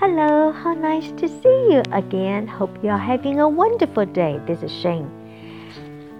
[0.00, 2.46] Hello, how nice to see you again.
[2.46, 4.40] Hope you are having a wonderful day.
[4.46, 5.08] This is Shane.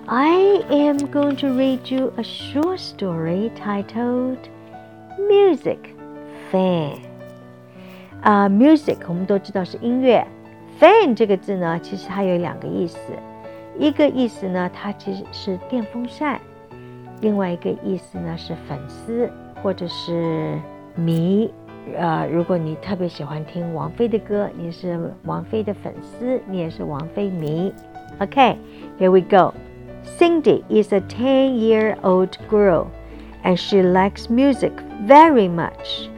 [0.07, 4.39] I am going to read you a short story titled
[5.19, 5.79] Music
[6.51, 6.99] Fan.
[8.23, 10.27] 啊、uh,，music 我们都知道是音乐，
[10.81, 12.99] fan 这个字呢，其实它有两个意思。
[13.79, 16.39] 一个意思呢，它其实是电风扇；
[17.21, 19.31] 另外一个意思呢是粉丝
[19.63, 20.59] 或者是
[20.95, 21.53] 迷。
[21.97, 27.73] 呃，如果你特别喜欢听王菲的歌，你是王菲的粉丝，你也是王菲迷。
[28.19, 28.57] Okay,
[28.99, 29.53] here we go.
[30.19, 32.87] Cindy is a 10 year old girl
[33.43, 34.73] and she likes music
[35.07, 36.09] very much.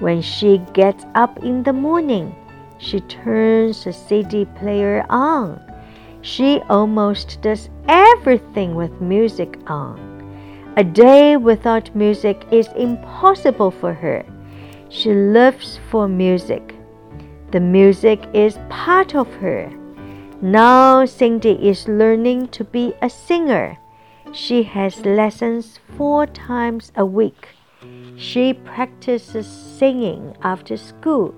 [0.00, 2.32] When she gets up in the morning,
[2.78, 5.60] she turns the CD player on.
[6.22, 9.98] She almost does everything with music on.
[10.76, 14.24] A day without music is impossible for her.
[14.88, 16.74] She lives for music.
[17.50, 19.70] The music is part of her.
[20.40, 23.78] Now Cindy is learning to be a singer.
[24.32, 27.48] She has lessons four times a week.
[28.16, 31.34] She practices singing after school.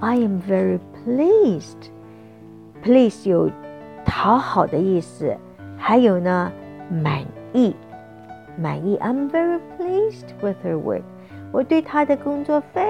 [0.00, 1.88] I am very pleased.
[2.82, 3.50] Please 有
[4.04, 5.34] 讨好的意思，
[5.78, 6.52] 还有呢，
[6.90, 7.74] 满意，
[8.58, 8.98] 满意。
[8.98, 11.02] I'm very pleased with her work.
[11.50, 12.86] 我对她的工作非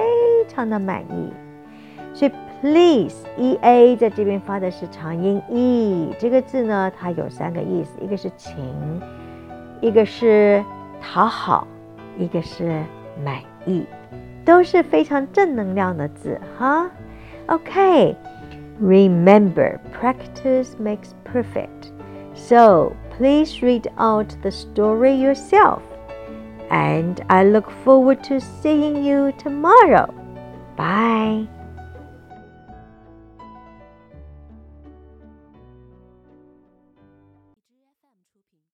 [0.49, 1.31] 常的满意。
[2.13, 2.31] 所以
[2.61, 8.53] ，please e a 在这边发的是长音 e，这个字呢，它有三个意思，一个是请，
[9.79, 10.61] 一个是
[11.01, 11.65] 讨好。
[12.18, 12.82] 一个是
[13.24, 13.84] 满意，
[14.44, 16.90] 都是非常正能量的字哈。
[17.46, 18.16] Okay,
[18.80, 21.92] remember practice makes perfect.
[22.34, 25.80] So please read out the story yourself.
[26.70, 30.12] And I look forward to seeing you tomorrow.
[30.76, 31.46] Bye.